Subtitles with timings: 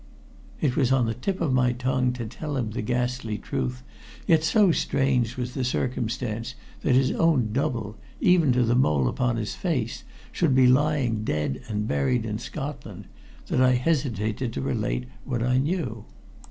[0.59, 3.83] It was on the tip of my tongue to tell him the ghastly truth,
[4.25, 9.35] yet so strange was the circumstance that his own double, even to the mole upon
[9.37, 13.05] his face, should be lying dead and buried in Scotland
[13.45, 16.05] that I hesitated to relate what I knew.